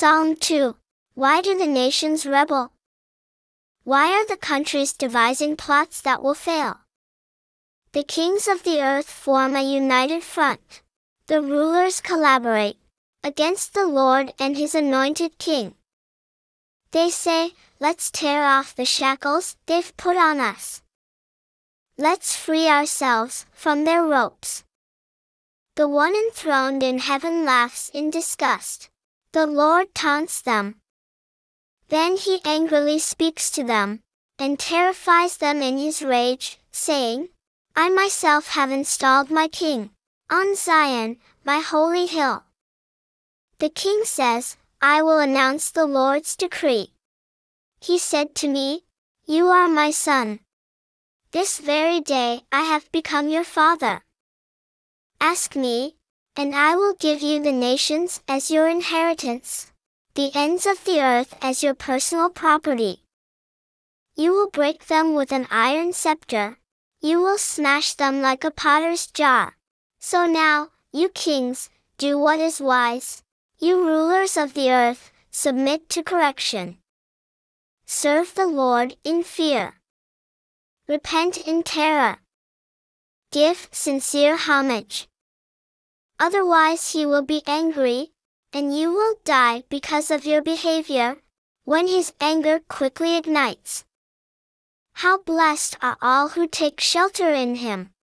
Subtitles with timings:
[0.00, 0.76] Psalm 2
[1.12, 2.72] Why do the nations rebel?
[3.84, 6.78] Why are the countries devising plots that will fail?
[7.92, 10.80] The kings of the earth form a united front.
[11.26, 12.78] The rulers collaborate
[13.22, 15.74] against the Lord and his anointed king.
[16.92, 20.80] They say, let's tear off the shackles they've put on us.
[21.98, 24.64] Let's free ourselves from their ropes.
[25.76, 28.89] The one enthroned in heaven laughs in disgust.
[29.32, 30.80] The Lord taunts them.
[31.88, 34.00] Then he angrily speaks to them,
[34.38, 37.28] and terrifies them in his rage, saying,
[37.76, 39.90] I myself have installed my king,
[40.28, 42.44] on Zion, my holy hill.
[43.58, 46.92] The king says, I will announce the Lord's decree.
[47.80, 48.84] He said to me,
[49.26, 50.40] You are my son.
[51.30, 54.02] This very day I have become your father.
[55.20, 55.96] Ask me,
[56.36, 59.72] and I will give you the nations as your inheritance,
[60.14, 63.02] the ends of the earth as your personal property.
[64.14, 66.58] You will break them with an iron scepter,
[67.00, 69.56] you will smash them like a potter's jar.
[69.98, 73.22] So now, you kings, do what is wise.
[73.58, 76.78] You rulers of the earth, submit to correction.
[77.84, 79.74] Serve the Lord in fear.
[80.88, 82.18] Repent in terror.
[83.30, 85.09] Give sincere homage.
[86.20, 88.12] Otherwise he will be angry,
[88.52, 91.16] and you will die because of your behavior,
[91.64, 93.84] when his anger quickly ignites.
[94.92, 97.94] How blessed are all who take shelter in him.